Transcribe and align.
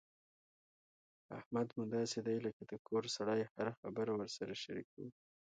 احمد 1.37 1.67
مو 1.75 1.83
داسې 1.95 2.19
دی 2.27 2.37
لکه 2.45 2.63
د 2.71 2.73
کور 2.87 3.03
سړی 3.15 3.41
هره 3.51 3.71
خبره 3.81 4.11
ورسره 4.13 4.53
شریکوو. 4.63 5.07